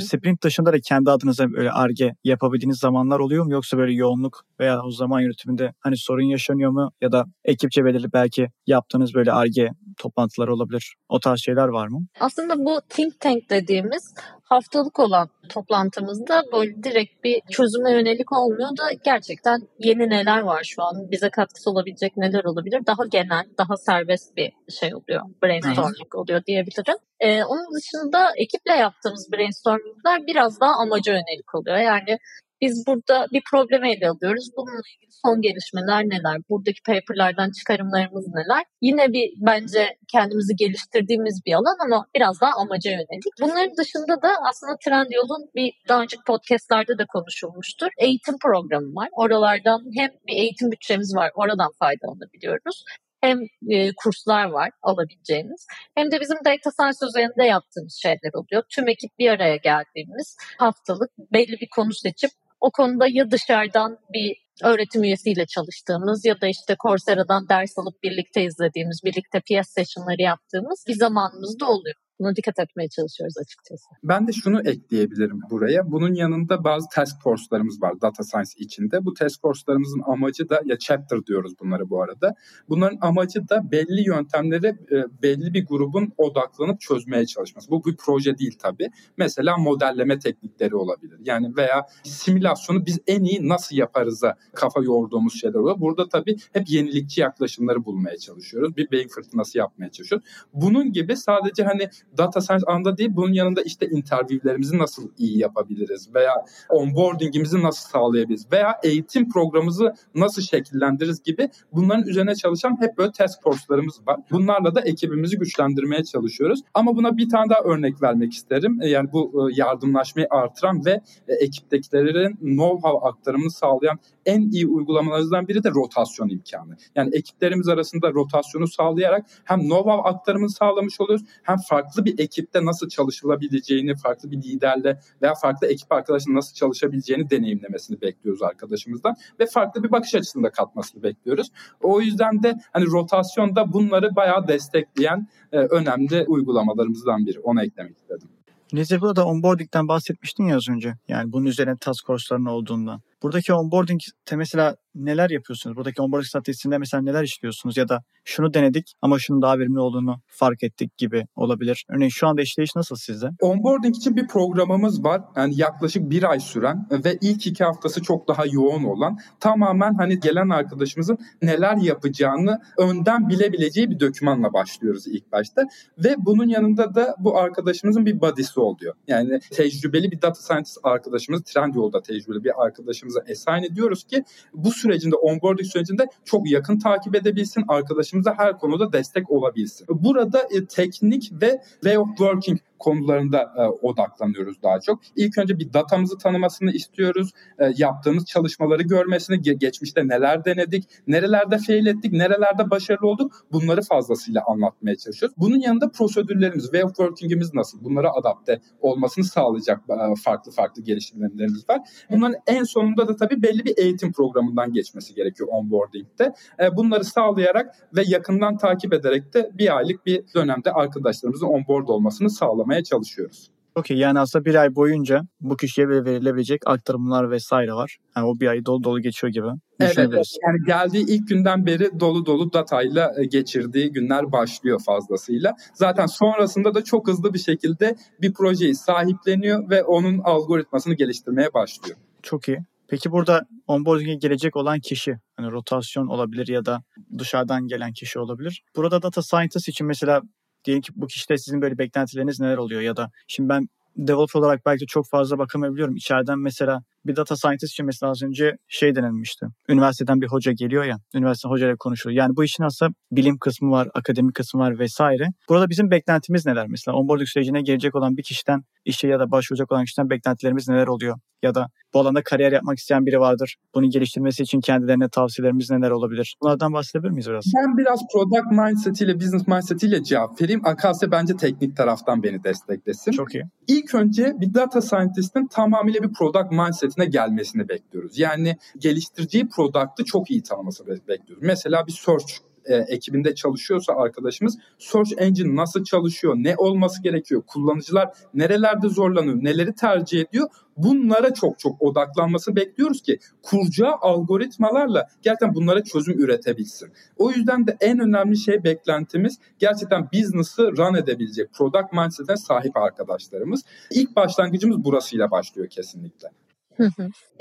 [0.00, 3.52] Sprint dışında da kendi adınıza böyle arge yapabildiğiniz zamanlar oluyor mu?
[3.52, 6.90] Yoksa böyle yoğunluk veya o zaman yönetiminde hani sorun yaşanıyor mu?
[7.00, 10.94] Ya da ekipçe belirli belki yaptığınız böyle arge toplantılar olabilir.
[11.08, 12.06] O tarz şeyler var mı?
[12.20, 14.14] Aslında bu think tank dediğimiz
[14.48, 20.82] haftalık olan toplantımızda böyle direkt bir çözüme yönelik olmuyor da gerçekten yeni neler var şu
[20.82, 26.44] an, bize katkısı olabilecek neler olabilir daha genel, daha serbest bir şey oluyor, brainstorming oluyor
[26.46, 26.96] diyebilirim.
[27.20, 31.76] Ee, onun dışında ekiple yaptığımız brainstormingler biraz daha amaca yönelik oluyor.
[31.76, 32.18] Yani
[32.60, 34.48] biz burada bir problem ele alıyoruz.
[34.56, 36.36] Bununla ilgili son gelişmeler neler?
[36.50, 38.64] Buradaki paperlardan çıkarımlarımız neler?
[38.82, 43.24] Yine bir bence kendimizi geliştirdiğimiz bir alan ama biraz daha amaca yönelik.
[43.40, 47.88] Bunların dışında da aslında Trendyol'un bir daha önceki podcastlerde de konuşulmuştur.
[47.98, 49.08] Eğitim programı var.
[49.12, 51.30] Oralardan hem bir eğitim bütçemiz var.
[51.34, 52.84] Oradan faydalanabiliyoruz
[53.20, 53.38] hem
[53.70, 58.62] e, kurslar var alabileceğiniz hem de bizim data science üzerinde yaptığımız şeyler oluyor.
[58.70, 64.36] Tüm ekip bir araya geldiğimiz haftalık belli bir konu seçip o konuda ya dışarıdan bir
[64.64, 70.84] öğretim üyesiyle çalıştığımız ya da işte Coursera'dan ders alıp birlikte izlediğimiz, birlikte PS session'ları yaptığımız
[70.88, 71.96] bir zamanımız da oluyor.
[72.20, 73.84] Buna dikkat etmeye çalışıyoruz açıkçası.
[74.04, 75.90] Ben de şunu ekleyebilirim buraya.
[75.92, 79.04] Bunun yanında bazı task force'larımız var data science içinde.
[79.04, 82.34] Bu task force'larımızın amacı da ya chapter diyoruz bunları bu arada.
[82.68, 87.70] Bunların amacı da belli yöntemleri e, belli bir grubun odaklanıp çözmeye çalışması.
[87.70, 88.90] Bu bir proje değil tabii.
[89.16, 91.18] Mesela modelleme teknikleri olabilir.
[91.24, 95.80] Yani veya simülasyonu biz en iyi nasıl yaparız'a kafa yorduğumuz şeyler oluyor.
[95.80, 98.76] Burada tabii hep yenilikçi yaklaşımları bulmaya çalışıyoruz.
[98.76, 100.26] Bir beyin fırtınası yapmaya çalışıyoruz.
[100.54, 106.14] Bunun gibi sadece hani data science anda değil bunun yanında işte interviewlerimizi nasıl iyi yapabiliriz
[106.14, 106.34] veya
[106.68, 113.42] onboardingimizi nasıl sağlayabiliriz veya eğitim programımızı nasıl şekillendiririz gibi bunların üzerine çalışan hep böyle task
[113.42, 114.20] force'larımız var.
[114.30, 116.60] Bunlarla da ekibimizi güçlendirmeye çalışıyoruz.
[116.74, 118.78] Ama buna bir tane daha örnek vermek isterim.
[118.82, 125.48] E, yani bu e, yardımlaşmayı artıran ve e, ekiptekilerin know-how aktarımını sağlayan en iyi uygulamalarımızdan
[125.48, 126.76] biri de rotasyon imkanı.
[126.94, 132.88] Yani ekiplerimiz arasında rotasyonu sağlayarak hem know-how aktarımını sağlamış oluyoruz hem farklı bir ekipte nasıl
[132.88, 139.82] çalışılabileceğini, farklı bir liderle veya farklı ekip arkadaşının nasıl çalışabileceğini deneyimlemesini bekliyoruz arkadaşımızdan ve farklı
[139.82, 141.48] bir bakış açısını da katmasını bekliyoruz.
[141.82, 147.40] O yüzden de hani rotasyonda bunları bayağı destekleyen e, önemli uygulamalarımızdan biri.
[147.40, 148.28] Onu eklemek istedim.
[148.72, 150.94] Neyse burada onboarding'den bahsetmiştin ya az önce.
[151.08, 153.00] Yani bunun üzerine task course'ların olduğundan.
[153.22, 154.00] Buradaki onboarding
[154.32, 155.76] mesela neler yapıyorsunuz?
[155.76, 160.20] Buradaki onboarding stratejisinde mesela neler işliyorsunuz ya da şunu denedik ama şunun daha verimli olduğunu
[160.26, 161.84] fark ettik gibi olabilir.
[161.88, 163.30] Örneğin şu anda işleyiş nasıl sizde?
[163.40, 165.22] Onboarding için bir programımız var.
[165.36, 170.20] Yani yaklaşık bir ay süren ve ilk iki haftası çok daha yoğun olan tamamen hani
[170.20, 175.62] gelen arkadaşımızın neler yapacağını önden bilebileceği bir dokümanla başlıyoruz ilk başta.
[175.98, 178.94] Ve bunun yanında da bu arkadaşımızın bir body'si oluyor.
[179.08, 185.16] Yani tecrübeli bir data scientist arkadaşımız, Trendyol'da tecrübeli bir arkadaşımıza assign ediyoruz ki bu sürecinde,
[185.16, 189.86] onboarding sürecinde çok yakın takip edebilsin, arkadaşımıza her konuda destek olabilsin.
[189.90, 195.00] Burada e, teknik ve way of working konularında e, odaklanıyoruz daha çok.
[195.16, 197.30] İlk önce bir datamızı tanımasını istiyoruz.
[197.58, 203.82] E, yaptığımız çalışmaları görmesini, ge- geçmişte neler denedik, nerelerde fail ettik, nerelerde başarılı olduk bunları
[203.82, 205.36] fazlasıyla anlatmaya çalışıyoruz.
[205.38, 207.84] Bunun yanında prosedürlerimiz, way of working'imiz nasıl?
[207.84, 211.80] Bunlara adapte olmasını sağlayacak e, farklı farklı geliştirmelerimiz var.
[212.10, 216.34] Bunların en sonunda da tabii belli bir eğitim programından geçmesi gerekiyor onboarding'de.
[216.60, 222.30] E, bunları sağlayarak ve yakından takip ederek de bir aylık bir dönemde arkadaşlarımızın onboard olmasını
[222.68, 223.50] sağlamaya çalışıyoruz.
[223.74, 227.96] Okey yani aslında bir ay boyunca bu kişiye verilebilecek aktarımlar vesaire var.
[228.16, 229.46] Yani o bir ayı dolu dolu geçiyor gibi.
[229.80, 235.54] Evet, yani geldiği ilk günden beri dolu dolu datayla e, geçirdiği günler başlıyor fazlasıyla.
[235.74, 241.98] Zaten sonrasında da çok hızlı bir şekilde bir projeyi sahipleniyor ve onun algoritmasını geliştirmeye başlıyor.
[242.22, 242.58] Çok iyi.
[242.88, 246.82] Peki burada onboarding'e gelecek olan kişi, hani rotasyon olabilir ya da
[247.18, 248.62] dışarıdan gelen kişi olabilir.
[248.76, 250.22] Burada data scientist için mesela
[250.68, 254.66] diyelim ki bu kişide sizin böyle beklentileriniz neler oluyor ya da şimdi ben developer olarak
[254.66, 255.96] belki çok fazla bakamayabiliyorum.
[255.96, 259.46] İçeriden mesela bir data scientist için mesela az önce şey denilmişti.
[259.68, 262.16] Üniversiteden bir hoca geliyor ya, üniversite hocayla konuşuyor.
[262.16, 265.28] Yani bu işin aslında bilim kısmı var, akademik kısmı var vesaire.
[265.48, 266.96] Burada bizim beklentimiz neler mesela?
[266.96, 271.16] Onboarding sürecine gelecek olan bir kişiden, işe ya da başvuracak olan kişiden beklentilerimiz neler oluyor?
[271.42, 273.56] Ya da bu alanda kariyer yapmak isteyen biri vardır.
[273.74, 276.36] Bunu geliştirmesi için kendilerine tavsiyelerimiz neler olabilir?
[276.42, 277.44] Bunlardan bahsedebilir miyiz biraz?
[277.56, 280.60] Ben biraz product mindset ile business mindset ile cevap vereyim.
[280.64, 283.12] Akasya bence teknik taraftan beni desteklesin.
[283.12, 283.44] Çok iyi.
[283.68, 286.52] İlk önce bir data scientist'in tamamıyla bir product
[286.98, 288.18] mindset'ine gelmesini bekliyoruz.
[288.18, 291.42] Yani geliştireceği product'ı çok iyi tanımasını bekliyoruz.
[291.42, 292.32] Mesela bir search
[292.64, 299.74] e, ekibinde çalışıyorsa arkadaşımız search engine nasıl çalışıyor, ne olması gerekiyor, kullanıcılar nerelerde zorlanıyor, neleri
[299.74, 306.92] tercih ediyor bunlara çok çok odaklanması bekliyoruz ki kuracağı algoritmalarla gerçekten bunlara çözüm üretebilsin.
[307.16, 313.64] O yüzden de en önemli şey beklentimiz gerçekten business'ı run edebilecek product mindset'e sahip arkadaşlarımız.
[313.90, 316.28] İlk başlangıcımız burasıyla başlıyor kesinlikle.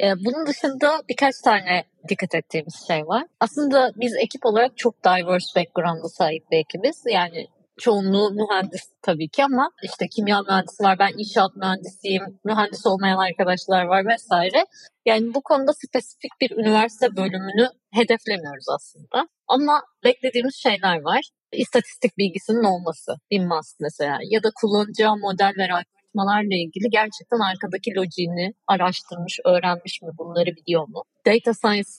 [0.03, 3.23] Ee, bunun dışında birkaç tane dikkat ettiğimiz şey var.
[3.39, 7.03] Aslında biz ekip olarak çok diverse background'a sahip bir ekibiz.
[7.09, 7.47] Yani
[7.79, 13.83] çoğunluğu mühendis tabii ki ama işte kimya mühendisi var, ben inşaat mühendisiyim, mühendis olmayan arkadaşlar
[13.83, 14.65] var vesaire.
[15.05, 19.27] Yani bu konuda spesifik bir üniversite bölümünü hedeflemiyoruz aslında.
[19.47, 21.21] Ama beklediğimiz şeyler var.
[21.51, 25.67] İstatistik bilgisinin olması, bir must mesela ya da kullanacağı model ve
[26.17, 31.03] algoritmalarla ilgili gerçekten arkadaki lojiğini araştırmış, öğrenmiş mi, bunları biliyor mu?
[31.25, 31.89] Data Science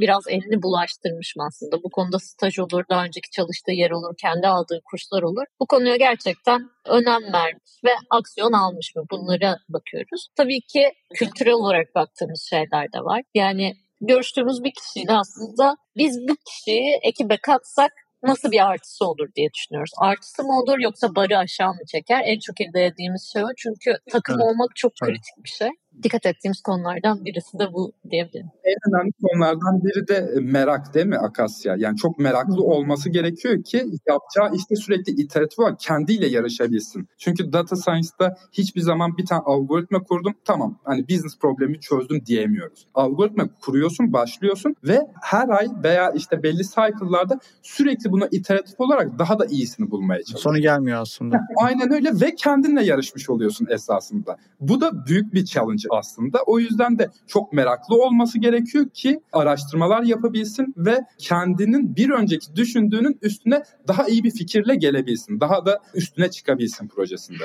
[0.00, 1.82] biraz elini bulaştırmış mı aslında?
[1.82, 5.44] Bu konuda staj olur, daha önceki çalıştığı yer olur, kendi aldığı kurslar olur.
[5.60, 9.02] Bu konuya gerçekten önem vermiş ve aksiyon almış mı?
[9.10, 10.28] Bunlara bakıyoruz.
[10.36, 13.22] Tabii ki kültürel olarak baktığımız şeyler de var.
[13.34, 17.92] Yani görüştüğümüz bir kişiyle aslında biz bu kişiyi ekibe katsak
[18.26, 19.92] nasıl bir artısı olur diye düşünüyoruz.
[19.98, 22.22] Artısı mı olur yoksa barı aşağı mı çeker?
[22.24, 23.48] En çok irdelediğimiz şey o.
[23.56, 24.50] Çünkü takım evet.
[24.50, 25.70] olmak çok kritik bir şey
[26.02, 28.46] dikkat ettiğimiz konulardan birisi de bu diyebilirim.
[28.64, 31.74] En önemli konulardan biri de e, merak değil mi Akasya?
[31.78, 37.08] Yani çok meraklı olması gerekiyor ki yapacağı işte sürekli iteratif olarak kendiyle yarışabilsin.
[37.18, 42.86] Çünkü data science'da hiçbir zaman bir tane algoritma kurdum tamam hani business problemi çözdüm diyemiyoruz.
[42.94, 49.38] Algoritma kuruyorsun, başlıyorsun ve her ay veya işte belli cycle'larda sürekli buna iteratif olarak daha
[49.38, 50.50] da iyisini bulmaya çalışıyorsun.
[50.50, 51.40] Sonu gelmiyor aslında.
[51.56, 54.36] Aynen öyle ve kendinle yarışmış oluyorsun esasında.
[54.60, 56.38] Bu da büyük bir challenge aslında.
[56.46, 63.18] O yüzden de çok meraklı olması gerekiyor ki araştırmalar yapabilsin ve kendinin bir önceki düşündüğünün
[63.22, 65.40] üstüne daha iyi bir fikirle gelebilsin.
[65.40, 67.44] Daha da üstüne çıkabilsin projesinde.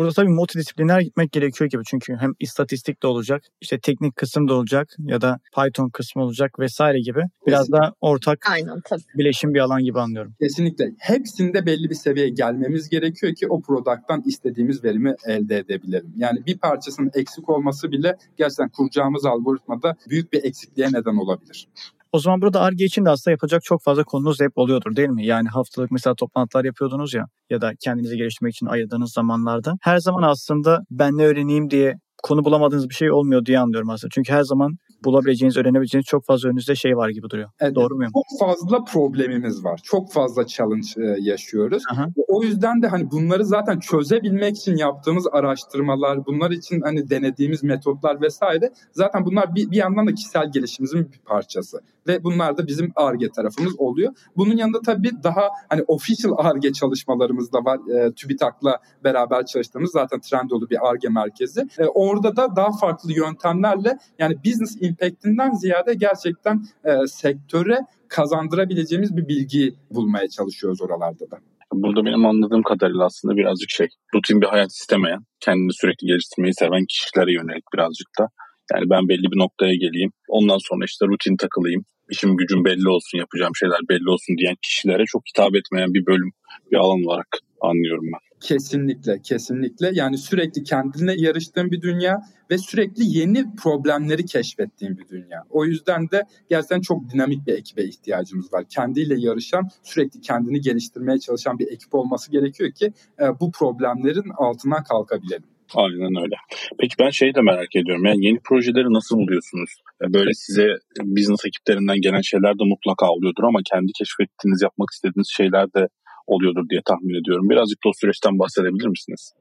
[0.00, 1.82] Burada tabii multidisipliner gitmek gerekiyor gibi.
[1.86, 6.58] Çünkü hem istatistik de olacak, işte teknik kısım da olacak ya da Python kısmı olacak
[6.58, 7.22] vesaire gibi.
[7.46, 7.82] Biraz Kesinlikle.
[7.82, 9.02] daha ortak Aynen, tabii.
[9.14, 10.34] bileşim bir alan gibi anlıyorum.
[10.40, 10.92] Kesinlikle.
[10.98, 16.12] Hepsinde belli bir seviyeye gelmemiz gerekiyor ki o product'tan istediğimiz verimi elde edebilelim.
[16.16, 21.68] Yani bir parçasının eksik olması bile gerçekten kuracağımız algoritmada büyük bir eksikliğe neden olabilir.
[22.12, 25.26] O zaman burada ARGE için de aslında yapacak çok fazla konunuz hep oluyordur değil mi?
[25.26, 29.74] Yani haftalık mesela toplantılar yapıyordunuz ya ya da kendinizi geliştirmek için ayırdığınız zamanlarda.
[29.80, 34.10] Her zaman aslında ben ne öğreneyim diye konu bulamadığınız bir şey olmuyor diye anlıyorum aslında.
[34.14, 37.50] Çünkü her zaman bulabileceğiniz, öğrenebileceğiniz çok fazla önünüzde şey var gibi duruyor.
[37.60, 38.12] Evet, Doğru muyum?
[38.12, 39.80] Çok fazla problemimiz var.
[39.84, 41.82] Çok fazla challenge e, yaşıyoruz.
[41.92, 42.06] Aha.
[42.28, 48.20] O yüzden de hani bunları zaten çözebilmek için yaptığımız araştırmalar, bunlar için hani denediğimiz metotlar
[48.20, 52.92] vesaire zaten bunlar bir, bir yandan da kişisel gelişimimizin bir parçası ve bunlar da bizim
[52.96, 54.12] ARGE tarafımız oluyor.
[54.36, 57.78] Bunun yanında tabii daha hani official ARGE çalışmalarımız da var.
[57.94, 61.60] E, TÜBİTAK'la beraber çalıştığımız zaten Trendyol'u bir ARGE merkezi.
[61.78, 69.28] E, orada da daha farklı yöntemlerle yani business impact'inden ziyade gerçekten e, sektöre kazandırabileceğimiz bir
[69.28, 71.38] bilgi bulmaya çalışıyoruz oralarda da.
[71.72, 76.84] Burada benim anladığım kadarıyla aslında birazcık şey, rutin bir hayat istemeyen, kendini sürekli geliştirmeyi seven
[76.88, 78.28] kişilere yönelik birazcık da
[78.74, 80.12] yani ben belli bir noktaya geleyim.
[80.28, 81.84] Ondan sonra işte rutin takılayım.
[82.10, 86.30] işim gücüm belli olsun, yapacağım şeyler belli olsun diyen kişilere çok hitap etmeyen bir bölüm,
[86.70, 87.28] bir alan olarak
[87.60, 88.30] anlıyorum ben.
[88.40, 89.90] Kesinlikle, kesinlikle.
[89.92, 95.44] Yani sürekli kendine yarıştığın bir dünya ve sürekli yeni problemleri keşfettiğin bir dünya.
[95.50, 98.64] O yüzden de gerçekten çok dinamik bir ekibe ihtiyacımız var.
[98.68, 104.84] Kendiyle yarışan, sürekli kendini geliştirmeye çalışan bir ekip olması gerekiyor ki e, bu problemlerin altından
[104.84, 105.44] kalkabilelim.
[105.74, 106.36] Aynen öyle.
[106.78, 108.04] Peki ben şeyi de merak ediyorum.
[108.04, 109.70] Yani yeni projeleri nasıl buluyorsunuz?
[110.02, 110.66] Böyle size
[111.04, 115.88] business ekiplerinden gelen şeyler de mutlaka oluyordur ama kendi keşfettiğiniz, yapmak istediğiniz şeyler de
[116.26, 117.50] oluyordur diye tahmin ediyorum.
[117.50, 119.32] Birazcık da o süreçten bahsedebilir misiniz?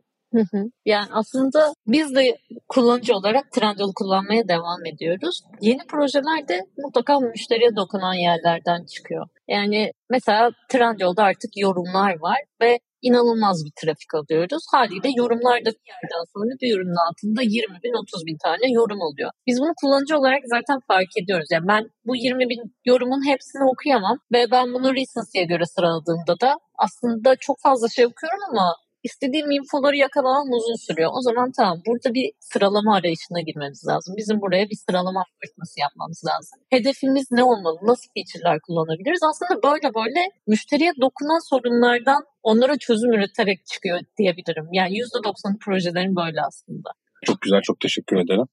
[0.85, 2.37] Yani aslında biz de
[2.67, 5.41] kullanıcı olarak Trendyol kullanmaya devam ediyoruz.
[5.61, 9.27] Yeni projelerde mutlaka müşteriye dokunan yerlerden çıkıyor.
[9.47, 14.63] Yani mesela Trendyol'da artık yorumlar var ve inanılmaz bir trafik alıyoruz.
[14.73, 19.31] Haliyle yorumlarda bir yerden sonra bir ürünün altında 20 bin 30 bin tane yorum oluyor.
[19.47, 21.47] Biz bunu kullanıcı olarak zaten fark ediyoruz.
[21.51, 26.51] Yani ben bu 20 bin yorumun hepsini okuyamam ve ben bunu recency'ye göre sıraladığımda da
[26.85, 31.11] aslında çok fazla şey okuyorum ama istediğim infoları yakalamam uzun sürüyor.
[31.17, 34.13] O zaman tamam burada bir sıralama arayışına girmemiz lazım.
[34.17, 36.59] Bizim buraya bir sıralama algoritması yapmamız lazım.
[36.69, 37.77] Hedefimiz ne olmalı?
[37.81, 39.23] Nasıl feature'lar kullanabiliriz?
[39.29, 44.67] Aslında böyle böyle müşteriye dokunan sorunlardan onlara çözüm üreterek çıkıyor diyebilirim.
[44.73, 46.89] Yani %90 projelerin böyle aslında.
[47.25, 48.45] Çok güzel, çok teşekkür ederim.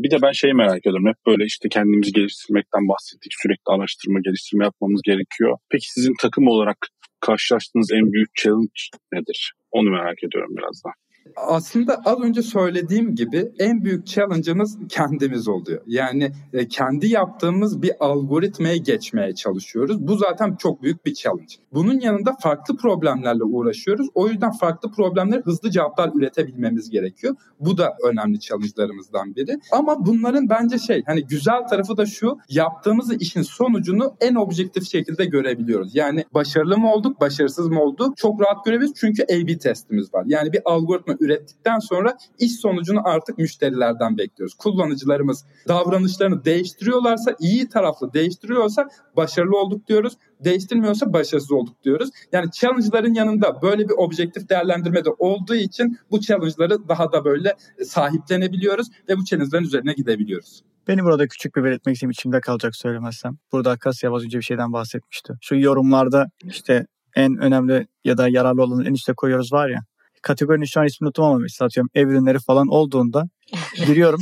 [0.00, 1.06] Bir de ben şeyi merak ediyorum.
[1.06, 3.32] Hep böyle işte kendimizi geliştirmekten bahsettik.
[3.42, 5.58] Sürekli araştırma, geliştirme yapmamız gerekiyor.
[5.70, 6.78] Peki sizin takım olarak
[7.20, 9.52] karşılaştığınız en büyük challenge nedir?
[9.70, 10.94] Onu merak ediyorum biraz daha.
[11.36, 15.82] Aslında az önce söylediğim gibi en büyük challenge'ımız kendimiz oluyor.
[15.86, 20.08] Yani e, kendi yaptığımız bir algoritmaya geçmeye çalışıyoruz.
[20.08, 21.54] Bu zaten çok büyük bir challenge.
[21.72, 24.08] Bunun yanında farklı problemlerle uğraşıyoruz.
[24.14, 27.36] O yüzden farklı problemlere hızlı cevaplar üretebilmemiz gerekiyor.
[27.60, 29.60] Bu da önemli challenge'larımızdan biri.
[29.72, 35.24] Ama bunların bence şey hani güzel tarafı da şu yaptığımız işin sonucunu en objektif şekilde
[35.24, 35.94] görebiliyoruz.
[35.94, 40.24] Yani başarılı mı olduk, başarısız mı olduk çok rahat görebiliriz çünkü A-B testimiz var.
[40.26, 44.54] Yani bir algoritma ürettikten sonra iş sonucunu artık müşterilerden bekliyoruz.
[44.54, 50.12] Kullanıcılarımız davranışlarını değiştiriyorlarsa, iyi taraflı değiştiriyorsa başarılı olduk diyoruz.
[50.44, 52.10] Değiştirmiyorsa başarısız olduk diyoruz.
[52.32, 57.56] Yani challenge'ların yanında böyle bir objektif değerlendirme de olduğu için bu challenge'ları daha da böyle
[57.84, 60.62] sahiplenebiliyoruz ve bu challenge'ların üzerine gidebiliyoruz.
[60.88, 63.38] Beni burada küçük bir belirtmek istediğim içimde kalacak söylemezsem.
[63.52, 65.32] Burada Akasya az önce bir şeyden bahsetmişti.
[65.40, 69.80] Şu yorumlarda işte en önemli ya da yararlı olanı en üstte koyuyoruz var ya
[70.22, 73.24] kategorinin şu an ismini ama mesela atıyorum ev ürünleri falan olduğunda
[73.86, 74.20] giriyorum.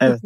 [0.00, 0.20] evet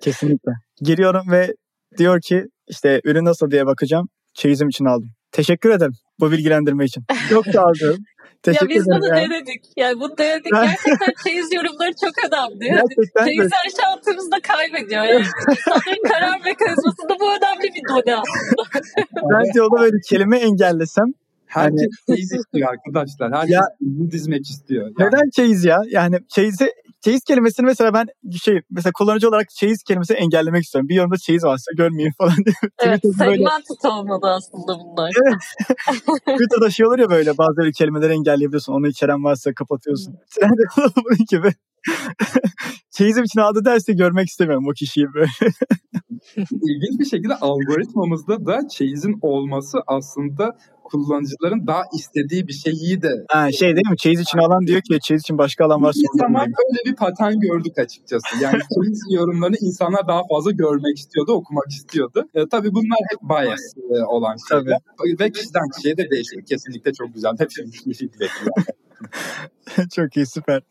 [0.00, 0.52] kesinlikle.
[0.80, 1.54] Giriyorum ve
[1.98, 4.08] diyor ki işte ürün nasıl diye bakacağım.
[4.34, 5.10] Çeyizim için aldım.
[5.32, 7.04] Teşekkür ederim bu bilgilendirme için.
[7.30, 7.98] Çok sağ olun.
[8.42, 9.16] Teşekkür ya biz bunu ya.
[9.16, 9.64] denedik.
[9.76, 10.52] Yani bunu denedik.
[10.52, 12.58] Gerçekten çeyiz yorumları çok önemli.
[12.98, 15.04] Gerçekten çeyiz her şey altımızda kaybediyor.
[15.04, 18.62] Yani insanların karar mekanizmasında bu önemli bir aslında.
[19.32, 21.06] Bence onu böyle kelime engellesem
[21.52, 23.32] Herkes yani, çeyiz istiyor arkadaşlar.
[23.38, 23.62] Herkes ya,
[24.10, 24.84] dizmek istiyor.
[24.98, 25.08] Yani.
[25.08, 25.78] Neden çeyiz ya?
[25.90, 28.06] Yani çeyizi çeyiz kelimesini mesela ben
[28.42, 30.88] şey mesela kullanıcı olarak çeyiz kelimesini engellemek istiyorum.
[30.88, 32.54] Bir yorumda çeyiz varsa görmeyeyim falan diye.
[32.82, 35.10] Evet segmented olmalı aslında bunlar.
[35.26, 35.42] Evet.
[36.18, 38.72] Twitter'da şey olur ya böyle bazı öyle kelimeleri engelleyebiliyorsun.
[38.72, 40.14] Onu içeren varsa kapatıyorsun.
[40.26, 41.52] Sen de bunun gibi.
[42.90, 45.30] Çeyizim için aldı derse görmek istemiyorum o kişiyi böyle.
[46.36, 53.24] İlginç bir şekilde algoritmamızda da çeyizin olması aslında kullanıcıların daha istediği bir şeyi de.
[53.28, 53.96] Ha, şey değil mi?
[53.96, 56.00] Çeyiz için alan diyor ki çeyiz için başka alan varsa.
[56.00, 58.26] Bir zaman böyle bir patern gördük açıkçası.
[58.42, 62.28] Yani çeyiz yorumlarını insanlar daha fazla görmek istiyordu, okumak istiyordu.
[62.34, 64.78] E, tabii bunlar hep bias e, olan şeyler.
[64.98, 65.20] Tabii.
[65.20, 66.42] Ve kişiden kişiye de değişiyor.
[66.46, 67.32] Kesinlikle çok güzel.
[67.38, 68.54] Hepimiz bir şey bekliyor.
[69.94, 70.62] çok iyi süper.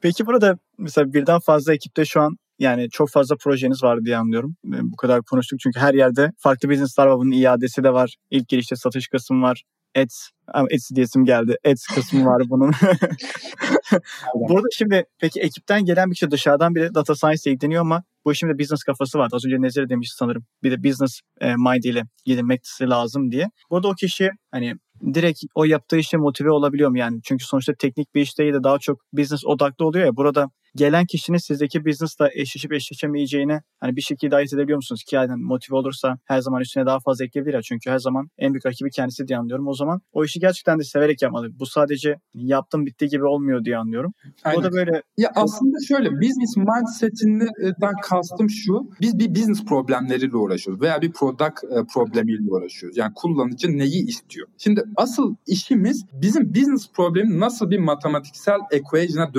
[0.00, 4.56] Peki burada mesela birden fazla ekipte şu an yani çok fazla projeniz var diye anlıyorum.
[4.64, 7.18] Bu kadar konuştuk çünkü her yerde farklı business'lar var.
[7.18, 8.16] Bunun iadesi de var.
[8.30, 9.64] İlk girişte satış kısmı var.
[9.96, 11.56] Ads Ads diyesim geldi.
[11.66, 12.72] Ads kısmı var bunun.
[14.48, 18.48] Burada şimdi peki ekipten gelen bir kişi dışarıdan bir data science ilgileniyor ama bu işin
[18.48, 19.36] de business kafası vardı.
[19.36, 20.44] Az önce Nezire demiş sanırım.
[20.62, 23.50] Bir de business e, mind ile gelinmesi lazım diye.
[23.70, 24.74] Burada o kişi hani
[25.14, 27.20] direkt o yaptığı işe motive olabiliyor mu yani?
[27.24, 30.16] Çünkü sonuçta teknik bir iş değil de daha çok business odaklı oluyor ya.
[30.16, 30.46] Burada
[30.78, 35.04] gelen kişinin sizdeki business'la eşleşip eşleşemeyeceğini hani bir şekilde ayırt edebiliyor musunuz?
[35.04, 37.62] Ki yani motive olursa her zaman üstüne daha fazla ekleyebilir ya.
[37.62, 39.68] Çünkü her zaman en büyük rakibi kendisi diye anlıyorum.
[39.68, 41.48] O zaman o işi gerçekten de severek yapmalı.
[41.58, 44.12] Bu sadece yaptım bitti gibi olmuyor diye anlıyorum.
[44.44, 44.60] Aynen.
[44.60, 48.90] O da böyle Ya aslında şöyle business mindsetinden kastım şu.
[49.00, 52.96] Biz bir business problemleriyle uğraşıyoruz veya bir product e, problemiyle uğraşıyoruz.
[52.96, 54.48] Yani kullanıcı neyi istiyor?
[54.58, 59.34] Şimdi asıl işimiz bizim business problemi nasıl bir matematiksel equation'a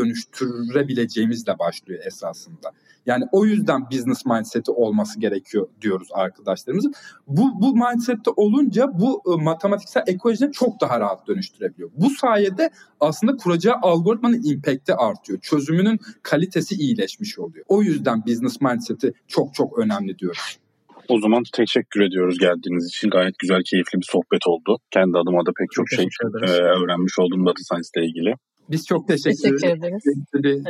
[1.29, 2.71] dönüştürebileceğimizle başlıyor esasında.
[3.05, 6.93] Yani o yüzden business mindseti olması gerekiyor diyoruz arkadaşlarımızın.
[7.27, 11.89] Bu, bu mindsette olunca bu e, matematiksel equation'ı çok daha rahat dönüştürebiliyor.
[11.97, 15.39] Bu sayede aslında kuracağı algoritmanın impact'i artıyor.
[15.39, 17.65] Çözümünün kalitesi iyileşmiş oluyor.
[17.67, 20.59] O yüzden business mindseti çok çok önemli diyoruz.
[21.07, 23.09] O zaman teşekkür ediyoruz geldiğiniz için.
[23.09, 24.77] Gayet güzel, keyifli bir sohbet oldu.
[24.91, 26.05] Kendi adıma da pek çok şey
[26.43, 28.33] e, öğrenmiş oldum data science ile ilgili.
[28.69, 30.03] Biz çok teşekkür, Teşekkür ederiz.
[30.35, 30.63] ederiz.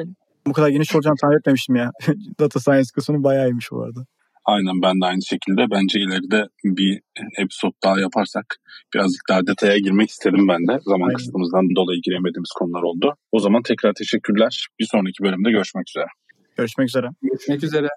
[0.50, 1.92] Bu kadar geniş olacağını tahmin etmemiştim ya.
[2.40, 4.06] data science kısmı bayağı iyiymiş bu arada.
[4.46, 5.62] Aynen ben de aynı şekilde.
[5.72, 7.02] Bence ileride bir
[7.38, 8.46] episode daha yaparsak
[8.94, 10.80] birazcık daha detaya girmek istedim ben de.
[10.82, 11.16] Zaman Aynen.
[11.16, 13.16] kısıtımızdan dolayı giremediğimiz konular oldu.
[13.32, 14.68] O zaman tekrar teşekkürler.
[14.80, 16.08] Bir sonraki bölümde görüşmek üzere.
[16.58, 17.08] Görüşmek üzere.
[17.22, 17.88] Görüşmek üzere.